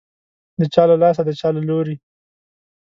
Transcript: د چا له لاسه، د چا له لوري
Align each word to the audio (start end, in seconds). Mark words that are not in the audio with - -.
د 0.59 0.61
چا 0.73 0.83
له 0.89 0.95
لاسه، 1.01 1.21
د 1.27 1.29
چا 1.39 1.47
له 1.55 1.61
لوري 1.69 1.95